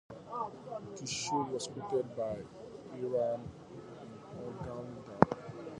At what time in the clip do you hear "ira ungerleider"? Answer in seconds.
2.95-5.69